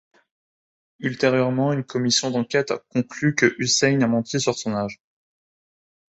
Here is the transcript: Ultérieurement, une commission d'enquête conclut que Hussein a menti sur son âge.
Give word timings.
Ultérieurement, 0.99 1.73
une 1.73 1.83
commission 1.83 2.31
d'enquête 2.31 2.73
conclut 2.89 3.35
que 3.35 3.53
Hussein 3.59 4.01
a 4.01 4.07
menti 4.07 4.39
sur 4.41 4.55
son 4.55 4.73
âge. 4.73 4.99